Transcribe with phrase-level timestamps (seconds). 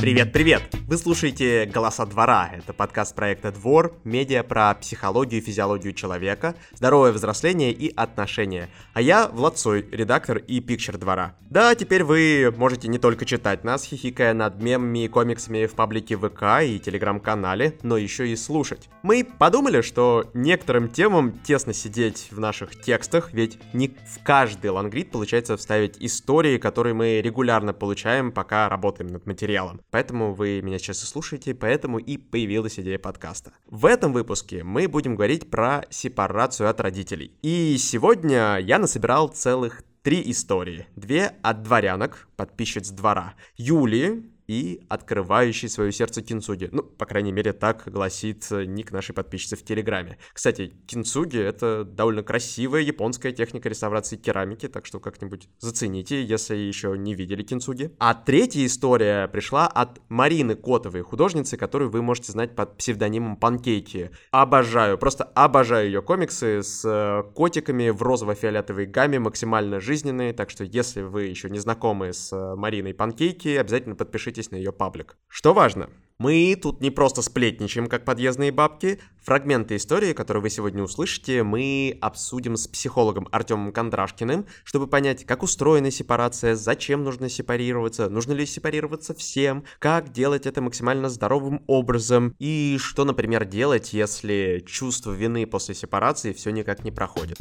[0.00, 0.62] Привет-привет!
[0.86, 2.50] Вы слушаете «Голоса двора».
[2.54, 8.70] Это подкаст проекта «Двор», медиа про психологию и физиологию человека, здоровое взросление и отношения.
[8.94, 11.36] А я Влад Цой, редактор и пикчер двора.
[11.50, 16.16] Да, теперь вы можете не только читать нас, хихикая над мемами и комиксами в паблике
[16.16, 18.88] ВК и телеграм-канале, но еще и слушать.
[19.02, 25.10] Мы подумали, что некоторым темам тесно сидеть в наших текстах, ведь не в каждый лангрид
[25.10, 31.02] получается вставить истории, которые мы регулярно получаем, пока работаем над материалом поэтому вы меня сейчас
[31.02, 33.52] и слушаете, поэтому и появилась идея подкаста.
[33.66, 37.32] В этом выпуске мы будем говорить про сепарацию от родителей.
[37.42, 40.86] И сегодня я насобирал целых три истории.
[40.96, 43.34] Две от дворянок, подписчиц двора.
[43.56, 46.68] Юлии, и открывающий свое сердце кинцуги.
[46.72, 50.18] Ну, по крайней мере, так гласит э, ник нашей подписчицы в Телеграме.
[50.32, 56.98] Кстати, кинцуги— это довольно красивая японская техника реставрации керамики, так что как-нибудь зацените, если еще
[56.98, 57.92] не видели кинцуги.
[58.00, 64.10] А третья история пришла от Марины Котовой, художницы, которую вы можете знать под псевдонимом Панкейки.
[64.32, 70.64] Обожаю, просто обожаю ее комиксы с э, котиками в розово-фиолетовой гамме, максимально жизненные, так что
[70.64, 75.16] если вы еще не знакомы с э, Мариной Панкейки, обязательно подпишитесь подписывайтесь на ее паблик.
[75.28, 78.98] Что важно, мы тут не просто сплетничаем, как подъездные бабки.
[79.22, 85.42] Фрагменты истории, которые вы сегодня услышите, мы обсудим с психологом Артемом Кондрашкиным, чтобы понять, как
[85.42, 92.34] устроена сепарация, зачем нужно сепарироваться, нужно ли сепарироваться всем, как делать это максимально здоровым образом
[92.38, 97.38] и что, например, делать, если чувство вины после сепарации все никак не проходит.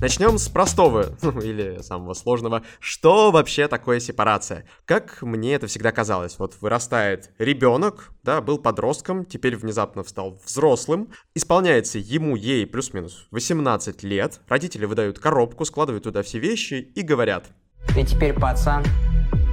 [0.00, 2.62] Начнем с простого, ну, или самого сложного.
[2.78, 4.64] Что вообще такое сепарация?
[4.86, 11.10] Как мне это всегда казалось, вот вырастает ребенок, да, был подростком, теперь внезапно стал взрослым,
[11.34, 17.50] исполняется ему, ей плюс-минус 18 лет, родители выдают коробку, складывают туда все вещи и говорят.
[17.94, 18.82] Ты теперь пацан,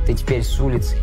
[0.05, 0.95] ты теперь с улицы,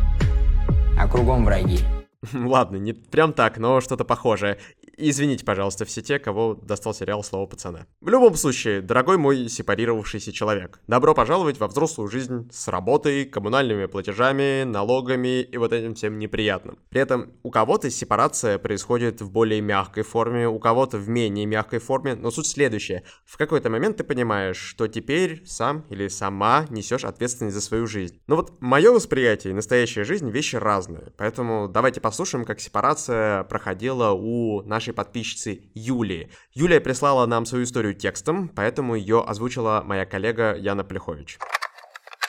[0.99, 1.81] а кругом враги.
[2.33, 4.59] Ладно, не прям так, но что-то похожее.
[4.97, 7.87] Извините, пожалуйста, все те, кого достал сериал «Слово пацана».
[8.01, 13.87] В любом случае, дорогой мой сепарировавшийся человек, добро пожаловать во взрослую жизнь с работой, коммунальными
[13.87, 16.79] платежами, налогами и вот этим всем неприятным.
[16.91, 21.79] При этом у кого-то сепарация происходит в более мягкой форме, у кого-то в менее мягкой
[21.81, 23.05] форме, но суть следующая.
[23.25, 28.21] В какой-то момент ты понимаешь, что теперь сам или сама несешь ответственность за свою жизнь.
[28.27, 34.11] Но вот мое восприятие и настоящая жизнь вещи разные, поэтому давайте послушаем, как сепарация проходила
[34.11, 36.31] у нашей нашей подписчицы Юлии.
[36.53, 41.39] Юлия прислала нам свою историю текстом, поэтому ее озвучила моя коллега Яна Плехович.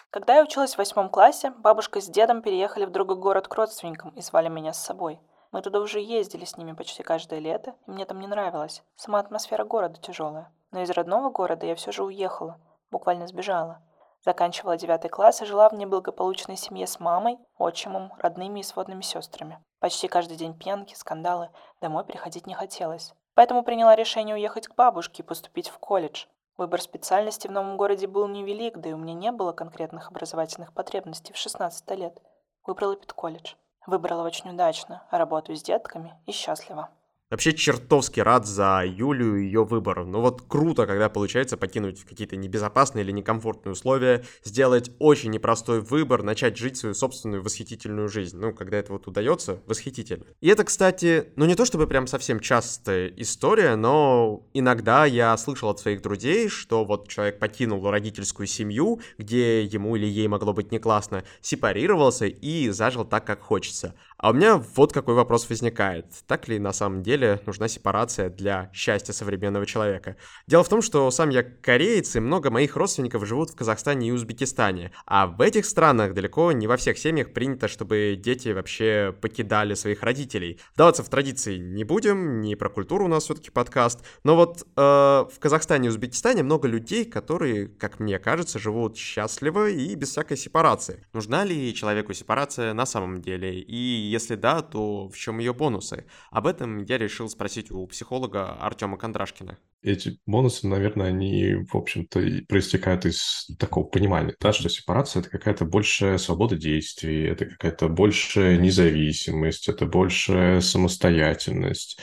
[0.09, 4.11] Когда я училась в восьмом классе, бабушка с дедом переехали в другой город к родственникам
[4.11, 5.19] и звали меня с собой.
[5.51, 8.83] Мы туда уже ездили с ними почти каждое лето, и мне там не нравилось.
[8.95, 10.53] Сама атмосфера города тяжелая.
[10.71, 12.57] Но из родного города я все же уехала,
[12.89, 13.81] буквально сбежала.
[14.25, 19.63] Заканчивала девятый класс и жила в неблагополучной семье с мамой, отчимом, родными и сводными сестрами.
[19.79, 23.13] Почти каждый день пьянки, скандалы, домой приходить не хотелось.
[23.35, 26.25] Поэтому приняла решение уехать к бабушке и поступить в колледж.
[26.57, 30.73] Выбор специальности в новом городе был невелик, да и у меня не было конкретных образовательных
[30.73, 32.19] потребностей в 16 лет.
[32.65, 33.53] Выбрала педколледж.
[33.85, 36.89] Выбрала очень удачно, работаю с детками и счастлива.
[37.35, 40.05] Вообще чертовски рад за Юлю и ее выбор.
[40.05, 46.23] Ну вот круто, когда получается покинуть какие-то небезопасные или некомфортные условия, сделать очень непростой выбор,
[46.23, 48.37] начать жить свою собственную восхитительную жизнь.
[48.37, 50.23] Ну, когда это вот удается, восхитительно.
[50.39, 55.67] И это, кстати, ну не то чтобы прям совсем частая история, но иногда я слышал
[55.67, 60.71] от своих друзей, что вот человек покинул родительскую семью, где ему или ей могло быть
[60.71, 63.93] не классно, сепарировался и зажил так, как хочется.
[64.17, 66.05] А у меня вот какой вопрос возникает.
[66.27, 70.15] Так ли на самом деле нужна сепарация для счастья современного человека?
[70.47, 74.11] Дело в том, что сам я кореец, и много моих родственников живут в Казахстане и
[74.11, 74.91] Узбекистане.
[75.05, 80.01] А в этих странах далеко не во всех семьях принято, чтобы дети вообще покидали своих
[80.01, 80.59] родителей.
[80.75, 84.05] Вдаваться в традиции не будем, не про культуру у нас все-таки подкаст.
[84.23, 89.69] Но вот э, в Казахстане и Узбекистане много людей, которые, как мне кажется, живут счастливо
[89.69, 91.05] и без всякой сепарации.
[91.13, 93.59] Нужна ли человеку сепарация на самом деле?
[93.59, 96.05] И если да, то в чем ее бонусы?
[96.31, 99.57] Об этом я решил спросить у психолога Артема Кондрашкина.
[99.81, 105.65] Эти бонусы, наверное, они, в общем-то, проистекают из такого понимания, да, что сепарация— это какая-то
[105.65, 111.99] большая свобода действий, это какая-то большая независимость, это большая самостоятельность,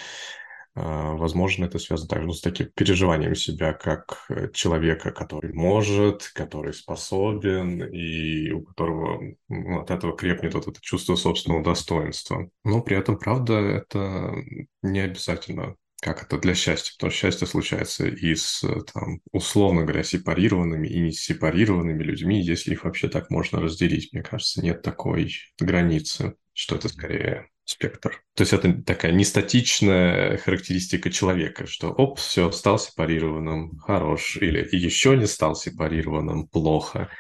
[0.75, 6.73] возможно, это связано также ну, с таким переживанием себя как э, человека, который может, который
[6.73, 12.49] способен, и у которого ну, от этого крепнет вот это чувство собственного достоинства.
[12.65, 14.35] Но при этом, правда, это
[14.83, 20.03] не обязательно как это для счастья, потому что счастье случается и с, там, условно говоря,
[20.03, 24.13] сепарированными и не сепарированными людьми, если их вообще так можно разделить.
[24.13, 28.23] Мне кажется, нет такой границы, что это скорее спектр.
[28.35, 35.17] То есть это такая нестатичная характеристика человека, что оп, все, стал сепарированным, хорош, или еще
[35.17, 37.11] не стал сепарированным, плохо.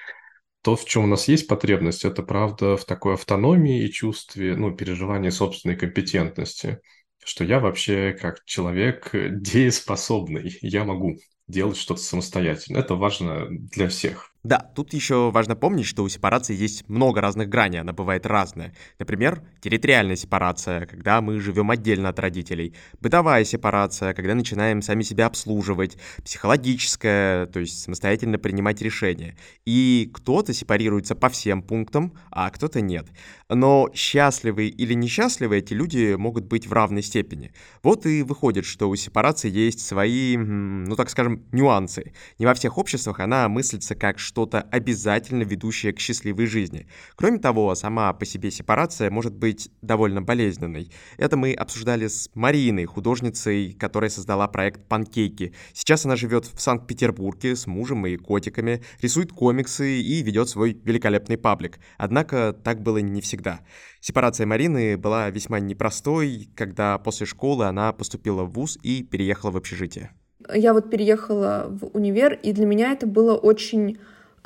[0.62, 4.70] То, в чем у нас есть потребность, это правда в такой автономии и чувстве, ну,
[4.75, 6.78] переживании собственной компетентности
[7.25, 12.78] что я вообще как человек дееспособный, я могу делать что-то самостоятельно.
[12.78, 14.31] Это важно для всех.
[14.44, 18.74] Да, тут еще важно помнить, что у сепарации есть много разных граней, она бывает разная.
[18.98, 25.26] Например, территориальная сепарация, когда мы живем отдельно от родителей, бытовая сепарация, когда начинаем сами себя
[25.26, 29.36] обслуживать, психологическая, то есть самостоятельно принимать решения.
[29.64, 33.06] И кто-то сепарируется по всем пунктам, а кто-то нет.
[33.48, 37.52] Но счастливые или несчастливые эти люди могут быть в равной степени.
[37.84, 42.12] Вот и выходит, что у сепарации есть свои, ну так скажем, нюансы.
[42.40, 46.87] Не во всех обществах она мыслится как что-то обязательно ведущее к счастливой жизни.
[47.17, 50.90] Кроме того, сама по себе сепарация может быть довольно болезненной.
[51.19, 55.52] Это мы обсуждали с Мариной, художницей, которая создала проект «Панкейки».
[55.75, 61.37] Сейчас она живет в Санкт-Петербурге с мужем и котиками, рисует комиксы и ведет свой великолепный
[61.37, 61.79] паблик.
[61.99, 63.61] Однако так было не всегда.
[64.00, 69.58] Сепарация Марины была весьма непростой, когда после школы она поступила в ВУЗ и переехала в
[69.58, 70.11] общежитие.
[70.52, 73.99] Я вот переехала в универ, и для меня это было очень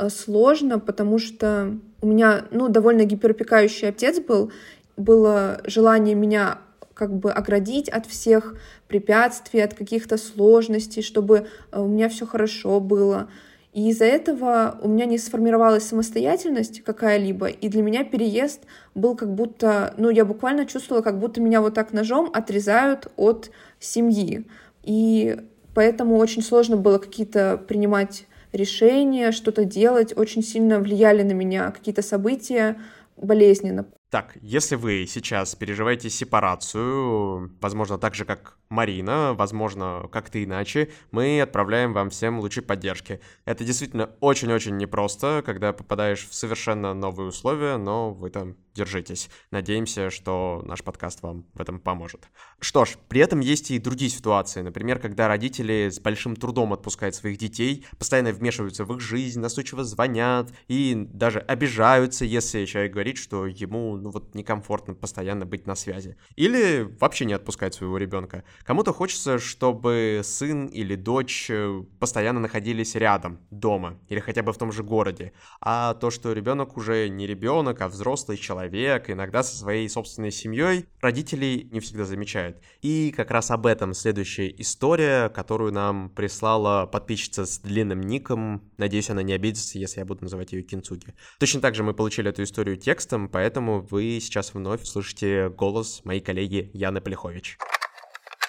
[0.08, 4.52] сложно, потому что у меня, ну, довольно гиперопекающий отец был,
[4.96, 6.58] было желание меня
[6.94, 8.56] как бы оградить от всех
[8.88, 13.28] препятствий, от каких-то сложностей, чтобы э, у меня все хорошо было.
[13.74, 18.62] И из-за этого у меня не сформировалась самостоятельность какая-либо, и для меня переезд
[18.94, 23.50] был как будто, ну, я буквально чувствовала, как будто меня вот так ножом отрезают от
[23.78, 24.46] семьи.
[24.82, 25.36] И
[25.74, 28.26] поэтому очень сложно было какие-то принимать
[28.56, 32.78] решения, что-то делать, очень сильно влияли на меня какие-то события
[33.16, 33.86] болезненно.
[34.08, 41.40] Так, если вы сейчас переживаете сепарацию, возможно, так же, как Марина, возможно, как-то иначе, мы
[41.40, 43.20] отправляем вам всем лучи поддержки.
[43.44, 49.30] Это действительно очень-очень непросто, когда попадаешь в совершенно новые условия, но вы там держитесь.
[49.50, 52.28] Надеемся, что наш подкаст вам в этом поможет.
[52.60, 54.60] Что ж, при этом есть и другие ситуации.
[54.60, 59.84] Например, когда родители с большим трудом отпускают своих детей, постоянно вмешиваются в их жизнь, настойчиво
[59.84, 65.74] звонят и даже обижаются, если человек говорит, что ему ну вот некомфортно постоянно быть на
[65.74, 66.16] связи.
[66.36, 68.44] Или вообще не отпускать своего ребенка.
[68.64, 74.58] Кому-то хочется, чтобы сын или дочь э, постоянно находились рядом, дома, или хотя бы в
[74.58, 75.32] том же городе.
[75.60, 80.86] А то, что ребенок уже не ребенок, а взрослый человек, иногда со своей собственной семьей,
[81.00, 82.58] родители не всегда замечают.
[82.82, 88.62] И как раз об этом следующая история, которую нам прислала подписчица с длинным ником.
[88.76, 91.14] Надеюсь, она не обидится, если я буду называть ее Кинцуги.
[91.38, 96.20] Точно так же мы получили эту историю текстом, поэтому вы сейчас вновь слышите голос моей
[96.20, 97.58] коллеги Яны Полихович.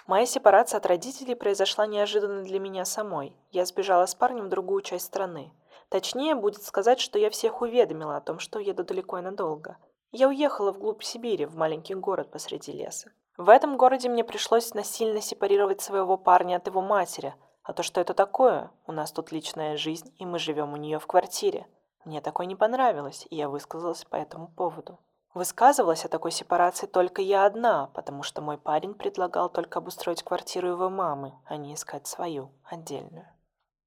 [0.08, 3.36] Моя сепарация от родителей произошла неожиданно для меня самой.
[3.52, 5.52] Я сбежала с парнем в другую часть страны.
[5.90, 9.78] Точнее, будет сказать, что я всех уведомила о том, что еду далеко и надолго.
[10.12, 13.12] Я уехала вглубь Сибири, в маленький город посреди леса.
[13.38, 17.36] В этом городе мне пришлось насильно сепарировать своего парня от его матери.
[17.64, 18.72] А то, что это такое?
[18.86, 21.68] У нас тут личная жизнь, и мы живем у нее в квартире.
[22.06, 24.98] Мне такое не понравилось, и я высказалась по этому поводу.
[25.38, 30.70] Высказывалась о такой сепарации только я одна, потому что мой парень предлагал только обустроить квартиру
[30.70, 33.28] его мамы, а не искать свою, отдельную.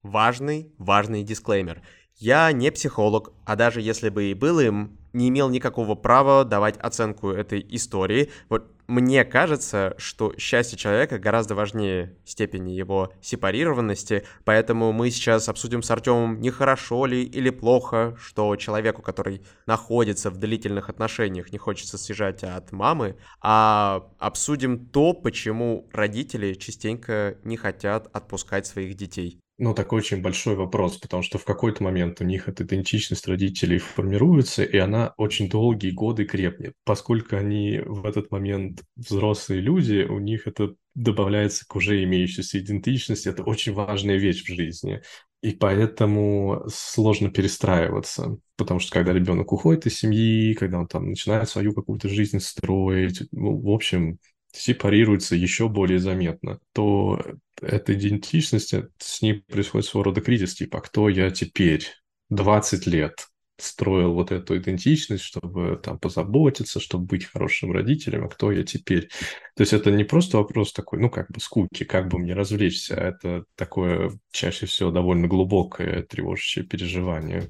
[0.01, 1.81] Важный, важный дисклеймер.
[2.17, 6.77] Я не психолог, а даже если бы и был им, не имел никакого права давать
[6.77, 8.31] оценку этой истории.
[8.49, 15.81] Вот мне кажется, что счастье человека гораздо важнее степени его сепарированности, поэтому мы сейчас обсудим
[15.81, 21.57] с Артемом, не хорошо ли или плохо, что человеку, который находится в длительных отношениях, не
[21.57, 29.40] хочется съезжать от мамы, а обсудим то, почему родители частенько не хотят отпускать своих детей.
[29.63, 33.77] Ну, такой очень большой вопрос, потому что в какой-то момент у них эта идентичность родителей
[33.77, 36.73] формируется, и она очень долгие годы крепнет.
[36.83, 43.29] Поскольку они в этот момент взрослые люди, у них это добавляется к уже имеющейся идентичности.
[43.29, 45.03] Это очень важная вещь в жизни.
[45.43, 51.47] И поэтому сложно перестраиваться, потому что когда ребенок уходит из семьи, когда он там начинает
[51.47, 54.17] свою какую-то жизнь строить, ну, в общем,
[54.51, 57.21] сепарируется еще более заметно, то
[57.61, 61.85] эта идентичность, с ней происходит своего рода кризис, типа, кто я теперь?
[62.29, 63.27] 20 лет.
[63.61, 69.09] строил вот эту идентичность, чтобы там позаботиться, чтобы быть хорошим родителем, а кто я теперь.
[69.55, 72.95] То есть это не просто вопрос такой, ну, как бы скуки, как бы мне развлечься,
[72.95, 77.47] а это такое чаще всего довольно глубокое тревожащее переживание.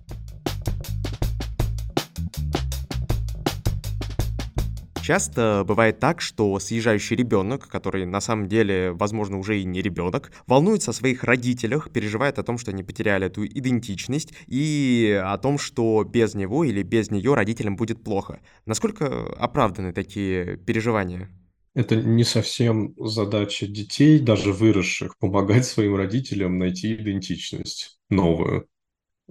[5.02, 10.32] Часто бывает так, что съезжающий ребенок, который на самом деле, возможно, уже и не ребенок,
[10.46, 15.58] волнуется о своих родителях, переживает о том, что они потеряли эту идентичность и о том,
[15.58, 18.42] что без него или без нее родителям будет плохо.
[18.68, 21.30] Насколько оправданы такие переживания?
[21.74, 28.68] Это не совсем задача детей, даже выросших, помогать своим родителям найти идентичность новую.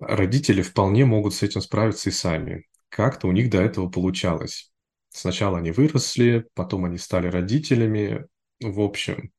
[0.01, 2.65] Родители вполне могут с этим справиться и сами.
[2.89, 4.73] Как-то у них до этого получалось.
[5.11, 8.27] Сначала они выросли, потом они стали родителями.
[8.61, 9.31] В общем,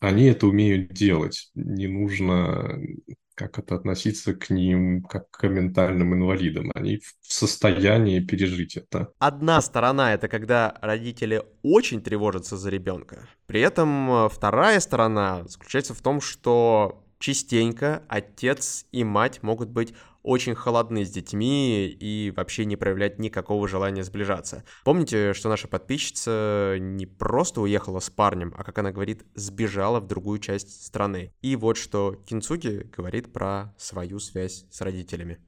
[0.00, 1.50] они это умеют делать.
[1.54, 2.80] Не нужно
[3.34, 6.70] как это относиться к ним как к ментальным инвалидам.
[6.74, 9.12] Они в состоянии пережить это.
[9.18, 13.28] Одна сторона— это когда родители очень тревожатся за ребенка.
[13.46, 19.94] При этом э, вторая сторона заключается в том, что частенько отец и мать могут быть
[20.24, 24.64] очень холодны с детьми и вообще не проявлять никакого желания сближаться.
[24.84, 30.06] Помните, что наша подписчица не просто уехала с парнем, а, как она говорит, сбежала в
[30.06, 31.32] другую часть страны.
[31.42, 35.38] И вот что Кинцуги говорит про свою связь с родителями.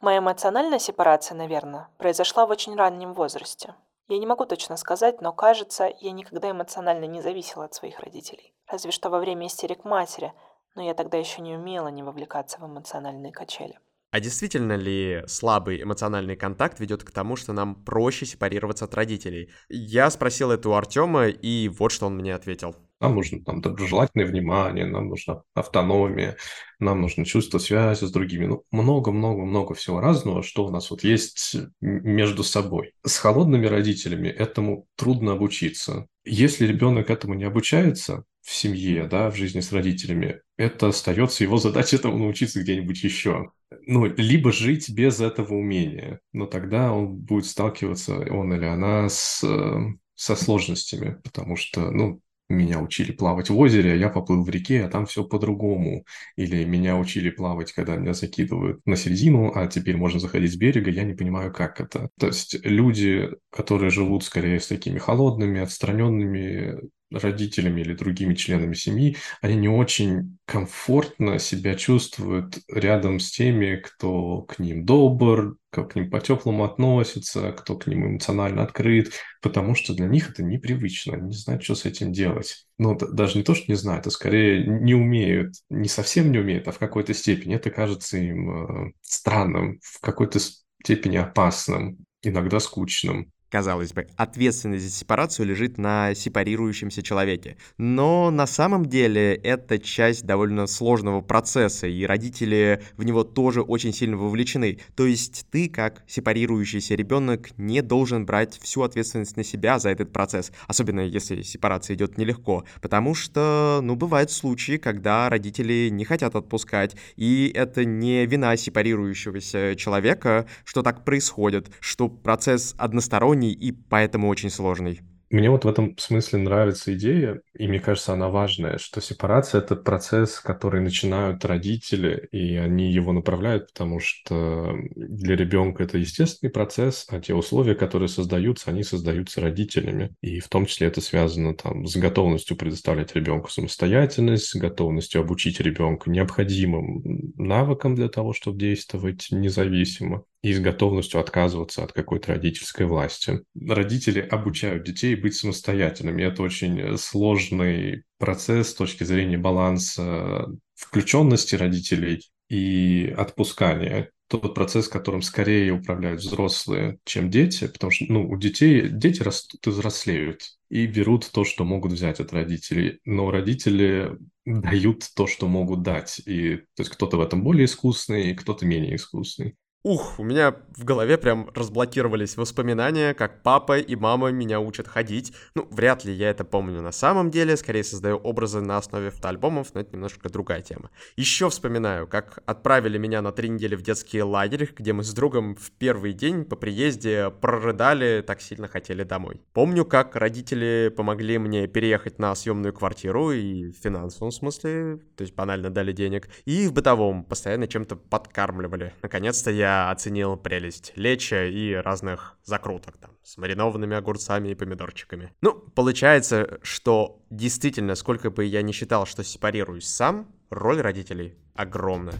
[0.00, 3.74] Моя эмоциональная сепарация, наверное, произошла в очень раннем возрасте.
[4.06, 8.54] Я не могу точно сказать, но кажется, я никогда эмоционально не зависела от своих родителей.
[8.66, 10.32] Разве что во время истерик матери,
[10.74, 13.78] но я тогда еще не умела не вовлекаться в эмоциональные качели.
[14.10, 19.50] А действительно ли слабый эмоциональный контакт ведет к тому, что нам проще сепарироваться от родителей?
[19.68, 22.74] Я спросил это у Артема, и вот что он мне ответил.
[23.00, 26.36] Нам нужно там доброжелательное внимание, нам нужна автономия,
[26.80, 28.46] нам нужно чувство связи с другими.
[28.46, 32.94] Ну, много-много-много всего разного, что у нас вот есть между собой.
[33.04, 36.08] С холодными родителями этому трудно обучиться.
[36.24, 41.58] Если ребенок этому не обучается, в семье, да, в жизни с родителями, это остается его
[41.58, 43.50] задача этому научиться где-нибудь еще.
[43.86, 49.44] Ну, либо жить без этого умения, но тогда он будет сталкиваться, он или она, с,
[49.44, 49.80] э,
[50.14, 54.82] со сложностями, потому что, ну, меня учили плавать в озере, а я поплыл в реке,
[54.82, 56.06] а там все по-другому.
[56.36, 60.90] Или меня учили плавать, когда меня закидывают на середину, а теперь можно заходить с берега,
[60.90, 62.08] я не понимаю, как это.
[62.18, 69.16] То есть люди, которые живут скорее с такими холодными, отстраненными родителями или другими членами семьи,
[69.40, 75.94] они не очень комфортно себя чувствуют рядом с теми, кто к ним добр, кто к
[75.96, 79.12] ним по-теплому относится, кто к ним эмоционально открыт,
[79.42, 82.66] потому что для них это непривычно, они не знают, что с этим делать.
[82.78, 86.68] Ну, даже не то, что не знают, а скорее не умеют, не совсем не умеют,
[86.68, 87.56] а в какой-то степени.
[87.56, 90.38] Это кажется им э, странным, в какой-то
[90.82, 93.32] степени опасным, иногда скучным.
[93.50, 97.56] Казалось бы, ответственность за сепарацию лежит на сепарирующемся человеке.
[97.78, 103.94] Но на самом деле это часть довольно сложного процесса, и родители в него тоже очень
[103.94, 104.80] сильно вовлечены.
[104.94, 110.12] То есть ты, как сепарирующийся ребенок, не должен брать всю ответственность на себя за этот
[110.12, 116.36] процесс, особенно если сепарация идет нелегко, потому что, ну, бывают случаи, когда родители не хотят
[116.36, 123.72] отпускать, и это не вина сепарирующегося человека, что так происходит, что процесс односторонний, односторонний и
[123.72, 125.00] поэтому очень сложный.
[125.30, 129.76] Мне вот в этом смысле нравится идея, и мне кажется, она важная, что сепарация— это
[129.76, 137.04] процесс, который начинают родители, и они его направляют, потому что для ребенка это естественный процесс,
[137.10, 140.14] а те условия, которые создаются, они создаются родителями.
[140.22, 145.60] И в том числе это связано там с готовностью предоставлять ребенку самостоятельность, с готовностью обучить
[145.60, 152.86] ребенка необходимым навыкам для того, чтобы действовать независимо и с готовностью отказываться от какой-то родительской
[152.86, 153.42] власти.
[153.60, 156.22] Родители обучают детей быть самостоятельными.
[156.22, 164.10] Это очень сложный процесс с точки зрения баланса включенности родителей и отпускания.
[164.28, 169.66] Тот процесс, которым скорее управляют взрослые, чем дети, потому что ну, у детей дети растут
[169.66, 175.48] и взрослеют и берут то, что могут взять от родителей, но родители дают то, что
[175.48, 176.20] могут дать.
[176.26, 179.56] И то есть кто-то в этом более искусный, кто-то менее искусный.
[179.84, 185.32] Ух, у меня в голове прям разблокировались воспоминания, как папа и мама меня учат ходить.
[185.54, 189.68] Ну, вряд ли я это помню на самом деле, скорее создаю образы на основе фотоальбомов,
[189.74, 190.90] но это немножко другая тема.
[191.16, 195.54] Еще вспоминаю, как отправили меня на три недели в детский лагерь, где мы с другом
[195.54, 199.40] в первый день по приезде прорыдали, так сильно хотели домой.
[199.52, 205.36] Помню, как родители помогли мне переехать на съемную квартиру и в финансовом смысле, то есть
[205.36, 208.92] банально дали денег, и в бытовом, постоянно чем-то подкармливали.
[209.02, 215.32] Наконец-то я я оценил прелесть леча и разных закруток там с маринованными огурцами и помидорчиками.
[215.42, 222.18] Ну, получается, что действительно, сколько бы я не считал, что сепарируюсь сам, роль родителей огромная.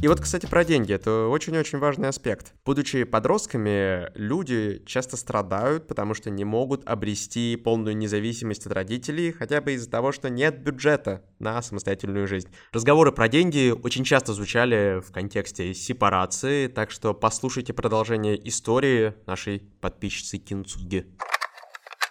[0.00, 0.92] И вот, кстати, про деньги.
[0.92, 2.54] Это очень-очень важный аспект.
[2.64, 9.60] Будучи подростками, люди часто страдают, потому что не могут обрести полную независимость от родителей, хотя
[9.60, 12.48] бы из-за того, что нет бюджета на самостоятельную жизнь.
[12.72, 19.64] Разговоры про деньги очень часто звучали в контексте сепарации, так что послушайте продолжение истории нашей
[19.80, 21.06] подписчицы Кинцуги.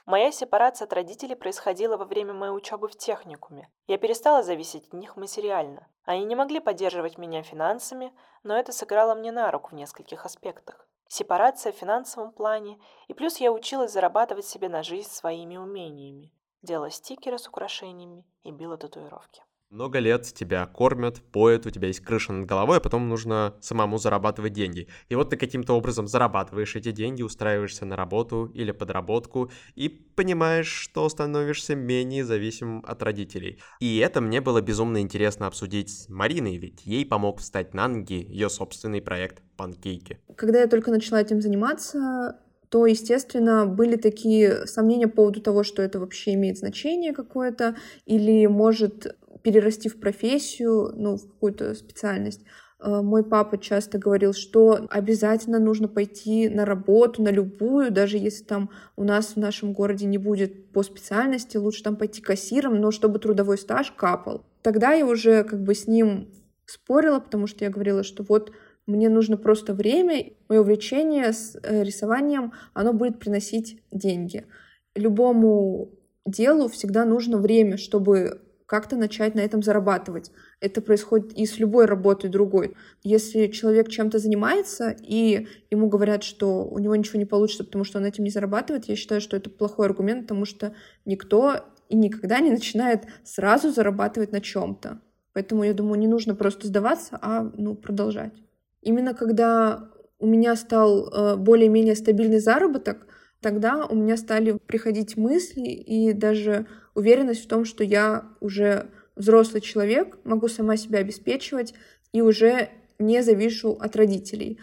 [0.08, 3.70] Моя сепарация от родителей происходила во время моей учебы в техникуме.
[3.88, 5.86] Я перестала зависеть от них материально.
[6.06, 10.88] Они не могли поддерживать меня финансами, но это сыграло мне на руку в нескольких аспектах.
[11.10, 16.32] Сепарация в финансовом плане, и плюс я училась зарабатывать себе на жизнь своими умениями.
[16.62, 19.44] Делала стикеры с украшениями и била татуировки.
[19.70, 23.98] Много лет тебя кормят, поют, у тебя есть крыша над головой, а потом нужно самому
[23.98, 24.88] зарабатывать деньги.
[25.10, 30.68] И вот ты каким-то образом зарабатываешь эти деньги, устраиваешься на работу или подработку и понимаешь,
[30.68, 33.60] что становишься менее зависимым от родителей.
[33.82, 38.26] И это мне было безумно интересно обсудить с Мариной, ведь ей помог встать на ноги
[38.30, 40.22] ее собственный проект «Панкейки».
[40.38, 45.82] Когда я только начала этим заниматься, то, естественно, были такие сомнения по поводу того, что
[45.82, 49.16] это вообще имеет значение какое-то, или может
[49.48, 52.42] перерасти в профессию, ну, в какую-то специальность.
[52.82, 58.44] Э, мой папа часто говорил, что обязательно нужно пойти на работу, на любую, даже если
[58.44, 62.92] там у нас в нашем городе не будет по специальности, лучше там пойти кассиром, но
[62.92, 64.46] чтобы трудовой стаж капал.
[64.64, 66.28] Тогда я уже как бы с ним
[66.66, 68.52] спорила, потому что я говорила, что вот
[68.86, 74.46] мне нужно просто время, мое увлечение с э, рисованием, оно будет приносить деньги.
[74.94, 75.94] Любому
[76.26, 80.32] делу всегда нужно время, чтобы как-то начать на этом зарабатывать.
[80.60, 82.76] Это происходит и с любой работой другой.
[83.02, 87.98] Если человек чем-то занимается, и ему говорят, что у него ничего не получится, потому что
[87.98, 90.74] он этим не зарабатывает, я считаю, что это плохой аргумент, потому что
[91.06, 95.00] никто и никогда не начинает сразу зарабатывать на чем-то.
[95.34, 98.34] Поэтому я думаю, не нужно просто сдаваться, а ну, продолжать.
[98.82, 99.90] Именно когда
[100.20, 103.07] у меня стал э, более-менее стабильный заработок,
[103.42, 109.62] тогда у меня стали приходить мысли и даже уверенность в том, что я уже взрослый
[109.62, 111.74] человек, могу сама себя обеспечивать
[112.12, 112.70] и уже
[113.00, 114.60] не завишу от родителей.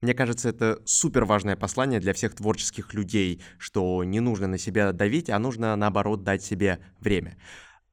[0.00, 4.92] Мне кажется, это супер важное послание для всех творческих людей, что не нужно на себя
[4.92, 7.36] давить, а нужно, наоборот, дать себе время.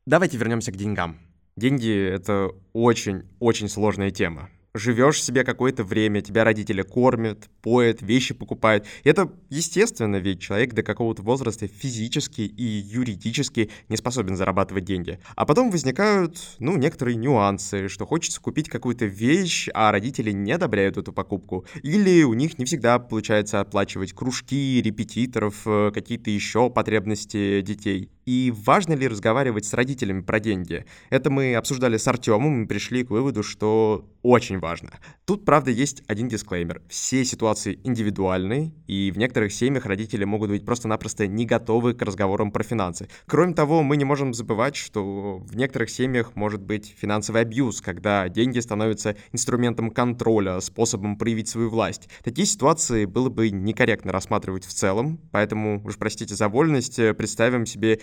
[0.06, 1.20] Давайте вернемся к деньгам.
[1.56, 8.86] Деньги— это очень-очень сложная тема живешь себе какое-то время, тебя родители кормят, поят, вещи покупают.
[9.04, 15.20] Это естественно, ведь человек до какого-то возраста физически и юридически не способен зарабатывать деньги.
[15.36, 20.98] А потом возникают, ну, некоторые нюансы, что хочется купить какую-то вещь, а родители не одобряют
[20.98, 21.66] эту покупку.
[21.82, 28.10] Или у них не всегда получается оплачивать кружки, репетиторов, э, какие-то еще потребности детей.
[28.26, 30.86] И важно ли разговаривать с родителями про деньги?
[31.12, 34.90] Это мы обсуждали с Артемом и пришли к выводу, что очень важно.
[35.26, 36.82] Тут, правда, есть один дисклеймер.
[36.90, 42.52] Все ситуации индивидуальны, и в некоторых семьях родители могут быть просто-напросто не готовы к разговорам
[42.52, 43.08] про финансы.
[43.28, 48.28] Кроме того, мы не можем забывать, что в некоторых семьях может быть финансовый абьюз, когда
[48.28, 52.10] деньги становятся инструментом контроля, способом проявить свою власть.
[52.24, 58.00] Такие ситуации было бы некорректно рассматривать в целом, поэтому, уж простите за вольность, представим себе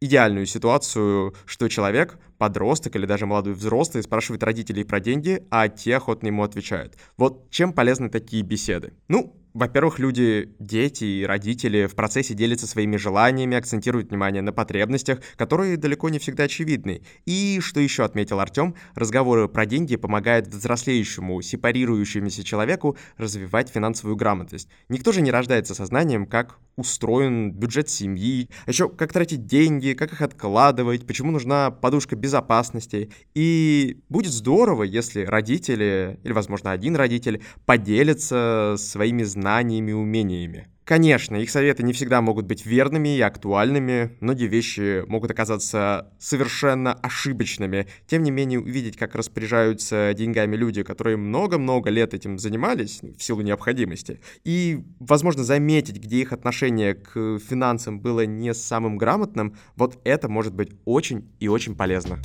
[0.00, 5.96] идеальную ситуацию, что человек, подросток или даже молодой взрослый, спрашивает родителей про деньги, а те
[5.96, 6.96] охотно ему отвечают.
[7.16, 8.92] Вот чем полезны такие беседы?
[9.08, 15.20] Ну, во-первых, люди, дети и родители в процессе делятся своими желаниями, акцентируют внимание на потребностях,
[15.36, 17.00] которые далеко не всегда очевидны.
[17.24, 24.68] И, что еще отметил Артем, разговоры про деньги помогают взрослеющему, сепарирующемуся человеку развивать финансовую грамотность.
[24.90, 30.12] Никто же не рождается сознанием, как устроен бюджет семьи, а еще как тратить деньги, как
[30.12, 33.10] их откладывать, почему нужна подушка безопасности.
[33.34, 40.66] И будет здорово, если родители, или, возможно, один родитель, поделятся своими знаниями знаниями и умениями.
[40.84, 46.94] Конечно, их советы не всегда могут быть верными и актуальными, многие вещи могут оказаться совершенно
[46.94, 47.86] ошибочными.
[48.06, 53.42] Тем не менее, увидеть, как распоряжаются деньгами люди, которые много-много лет этим занимались в силу
[53.42, 60.28] необходимости, и, возможно, заметить, где их отношение к финансам было не самым грамотным, вот это
[60.28, 62.18] может быть очень и очень полезно.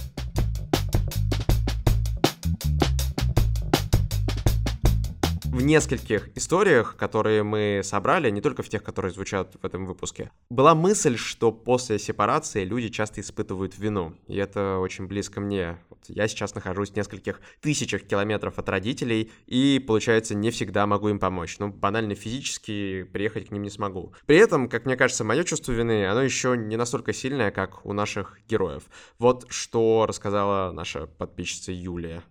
[5.51, 10.31] В нескольких историях, которые мы собрали, не только в тех, которые звучат в этом выпуске,
[10.49, 14.15] была мысль, что после сепарации люди часто испытывают вину.
[14.27, 15.77] И это очень близко мне.
[15.89, 21.09] Вот я сейчас нахожусь в нескольких тысячах километров от родителей, и, получается, не всегда могу
[21.09, 21.59] им помочь.
[21.59, 24.13] Ну, банально физически приехать к ним не смогу.
[24.25, 27.91] При этом, как мне кажется, мое чувство вины, оно еще не настолько сильное, как у
[27.91, 28.83] наших героев.
[29.19, 32.23] Вот что рассказала наша подписчица Юлия.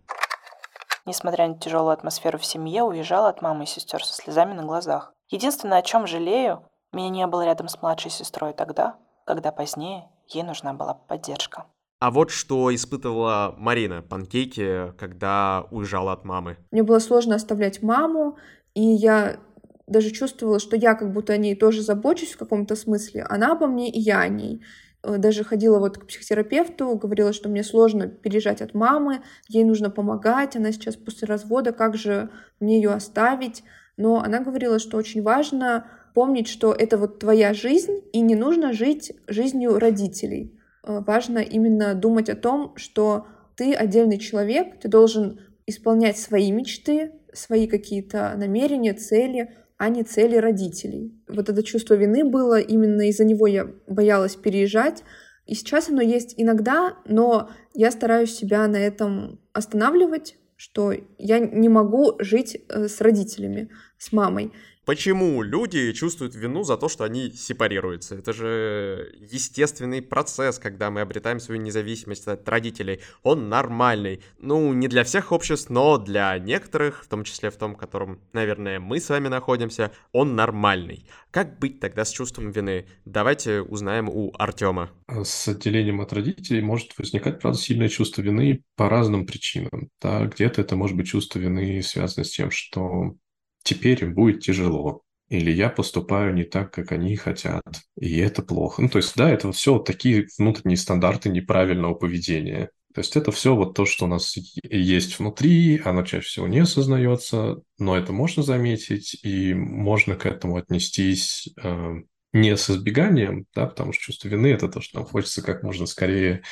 [1.07, 5.13] Несмотря на тяжелую атмосферу в семье, уезжала от мамы и сестер со слезами на глазах.
[5.29, 10.43] Единственное, о чем жалею, меня не было рядом с младшей сестрой тогда, когда позднее ей
[10.43, 11.67] нужна была поддержка.
[12.01, 16.57] А вот что испытывала Марина Панкейки, когда уезжала от мамы.
[16.71, 18.39] Мне было сложно оставлять маму,
[18.75, 19.39] и я
[19.87, 23.25] даже чувствовала, что я как будто о ней тоже забочусь в каком-то смысле.
[23.29, 24.63] Она обо мне, и я о ней.
[25.03, 29.91] Э, даже ходила вот к психотерапевту, говорила, что мне сложно переезжать от мамы, ей нужно
[29.91, 33.63] помогать, она сейчас после развода, как же мне ее оставить?
[33.97, 38.73] Но она говорила, что очень важно помнить, что это вот твоя жизнь, и не нужно
[38.73, 40.59] жить жизнью родителей.
[40.83, 47.13] Э, важно именно думать о том, что ты отдельный человек, ты должен исполнять свои мечты,
[47.33, 51.19] свои какие-то намерения, цели, а не цели родителей.
[51.27, 55.03] Вот это чувство вины было, именно из-за него я боялась переезжать.
[55.47, 61.71] И сейчас оно есть иногда, но я стараюсь себя на этом останавливать, что я не
[61.71, 64.53] могу жить э, с родителями, с мамой.
[64.87, 68.17] Почему люди чувствуют вину за то, что они сепарируются?
[68.17, 73.01] Это же естественный процесс, когда мы обретаем свою независимость от родителей.
[73.23, 74.23] Он нормальный.
[74.39, 78.21] Ну, не для всех обществ, но для некоторых, в том числе в том, в котором,
[78.33, 81.07] наверное, мы с вами находимся, он нормальный.
[81.31, 82.87] Как быть тогда с чувством вины?
[83.05, 84.91] Давайте узнаем у Артема.
[85.09, 89.91] С отделением от родителей может возникать, правда, сильное чувство вины по разным причинам.
[90.01, 93.15] Да, где-то это может быть чувство вины связано с тем, что
[93.63, 97.63] теперь им будет тяжело, или я поступаю не так, как они хотят,
[97.97, 98.83] и это плохо.
[98.83, 102.71] Ну, то есть, да, это все такие внутренние стандарты неправильного поведения.
[102.93, 106.59] То есть это все вот то, что у нас есть внутри, оно чаще всего не
[106.59, 111.95] осознается, но это можно заметить, и можно к этому отнестись э,
[112.33, 115.87] не с избеганием, да, потому что чувство вины– это то, что нам хочется как можно
[115.87, 116.43] скорее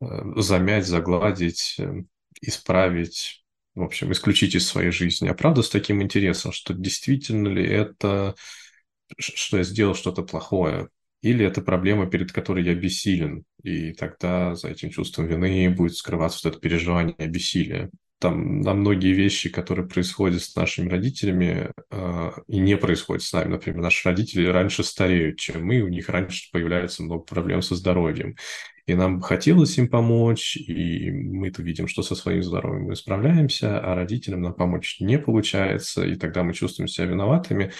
[0.00, 2.04] э, замять, загладить, э,
[2.40, 3.44] исправить,
[3.78, 8.34] в общем, исключить из своей жизни, а правда с таким интересом, что действительно ли это,
[9.18, 10.88] что я сделал что-то плохое,
[11.22, 16.40] или это проблема, перед которой я бессилен, и тогда за этим чувством вины будет скрываться
[16.42, 17.90] вот это переживание бессилия.
[18.18, 23.50] Там на многие вещи, которые происходят с нашими родителями э, и не происходят с нами.
[23.50, 28.34] Например, наши родители раньше стареют, чем мы, у них раньше появляется много проблем со здоровьем.
[28.88, 33.94] И нам хотелось им помочь, и мы-то видим, что со своим здоровьем мы справляемся, а
[33.94, 37.70] родителям нам помочь не получается, и тогда мы чувствуем себя виноватыми.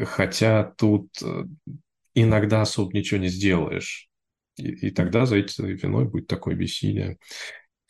[0.00, 1.44] Хотя тут э,
[2.14, 4.08] иногда особо ничего не сделаешь.
[4.56, 7.18] И, и тогда за этой виной будет такое бессилие.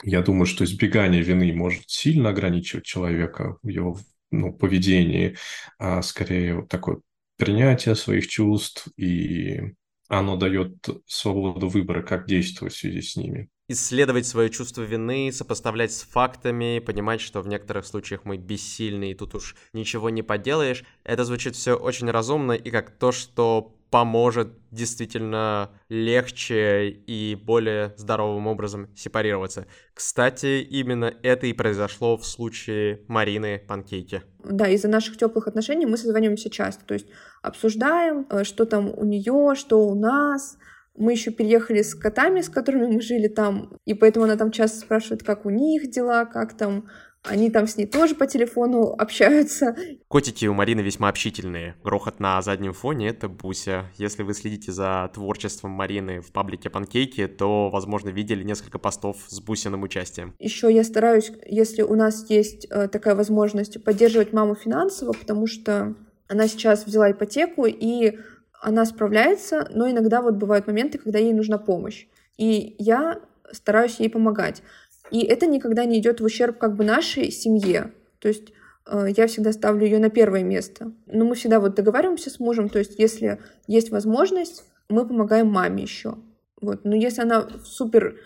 [0.02, 4.00] Я думаю, что избегание вины может сильно ограничивать человека в его
[4.32, 5.36] ну, поведении,
[5.78, 6.98] а скорее вот такое
[7.36, 9.74] принятие своих чувств и
[10.08, 13.48] оно дает свободу выбора, как действовать в связи с ними.
[13.68, 19.14] Исследовать свое чувство вины, сопоставлять с фактами, понимать, что в некоторых случаях мы бессильны, и
[19.14, 20.84] тут уж ничего не поделаешь.
[21.04, 28.46] Это звучит все очень разумно и как то, что поможет действительно легче и более здоровым
[28.46, 29.66] образом сепарироваться.
[29.94, 34.22] Кстати, именно это и произошло в случае Марины Панкейки.
[34.44, 37.06] Да, из-за наших теплых отношений мы созваниваемся часто, то есть
[37.42, 40.58] обсуждаем, э, что там у нее, что у нас.
[41.00, 44.80] Мы еще переехали с котами, с которыми мы жили там, и поэтому она там часто
[44.80, 46.88] спрашивает, как у них дела, как там
[47.28, 49.76] они там с ней тоже по телефону общаются.
[50.08, 51.76] Котики у Марины весьма общительные.
[51.84, 53.86] Грохот на заднем фоне— это Буся.
[53.96, 59.40] Если вы следите за творчеством Марины в паблике Панкейки, то, возможно, видели несколько постов с
[59.40, 60.34] Бусиным участием.
[60.38, 65.94] Еще я стараюсь, если у нас есть э, такая возможность, поддерживать маму финансово, потому что
[66.28, 68.18] она сейчас взяла ипотеку, и
[68.60, 72.06] она справляется, но иногда вот бывают моменты, когда ей нужна помощь.
[72.36, 73.20] И я
[73.52, 74.62] стараюсь ей помогать.
[75.10, 77.92] И это никогда не идет в ущерб как бы нашей семье.
[78.18, 78.52] То есть
[78.86, 80.92] э, я всегда ставлю ее на первое место.
[81.06, 85.82] Но мы всегда вот договариваемся с мужем, то есть если есть возможность, мы помогаем маме
[85.82, 86.16] еще.
[86.60, 86.84] Вот.
[86.84, 88.18] Но если она супер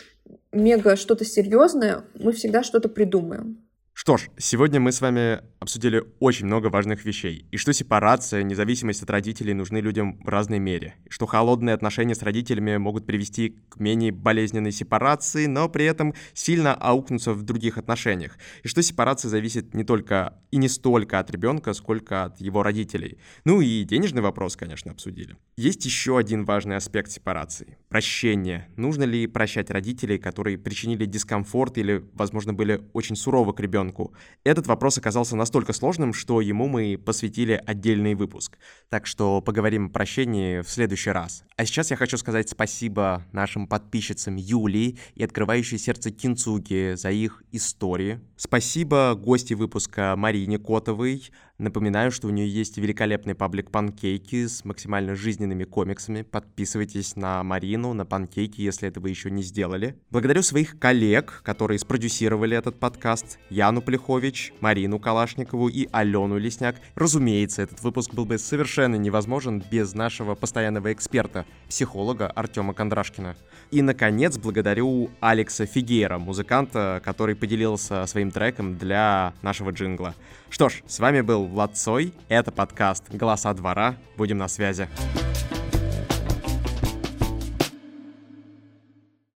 [0.52, 3.64] мега что-то серьезное, мы всегда что-то придумаем.
[4.02, 7.46] Что ж, сегодня мы с вами обсудили очень много важных вещей.
[7.52, 10.96] И что сепарация, независимость от родителей нужны людям в разной мере.
[11.04, 16.14] И что холодные отношения с родителями могут привести к менее болезненной сепарации, но при этом
[16.34, 18.38] сильно аукнуться в других отношениях.
[18.64, 23.18] И что сепарация зависит не только и не столько от ребенка, сколько от его родителей.
[23.44, 25.36] Ну и денежный вопрос, конечно, обсудили.
[25.56, 27.78] Есть еще один важный аспект сепарации.
[27.88, 28.68] Прощение.
[28.76, 33.91] Нужно ли прощать родителей, которые причинили дискомфорт или, возможно, были очень суровы к ребенку?
[34.44, 38.59] Этот вопрос оказался настолько сложным, что ему мы посвятили отдельный выпуск.
[38.88, 41.44] Так что поговорим о прощении в следующий раз.
[41.57, 47.42] А сейчас я хочу сказать спасибо нашим подписчицам Юлии и открывающей сердце Кинцуги за их
[47.52, 48.20] истории.
[48.37, 51.31] Спасибо гости выпуска Марине Котовой,
[51.62, 56.22] Напоминаю, что у нее есть великолепный паблик Панкейки с максимально жизненными комиксами.
[56.22, 59.94] Подписывайтесь на Марину, на Панкейки, если этого еще не сделали.
[60.11, 63.38] Благодарю своих коллег, которые спродюсировали этот подкаст.
[63.48, 66.81] Яну Плехович, Марину Калашникову и Алену Лесняк.
[66.96, 73.37] Разумеется, этот выпуск был бы совершенно невозможен без нашего постоянного эксперта, психолога Артема Кондрашкина.
[73.70, 80.16] И, наконец, благодарю Алекса Фигера, музыканта, который поделился своим треком для нашего джингла.
[80.52, 84.86] Что ж, с вами был Влад Цой, это подкаст «Голоса двора», будем на связи.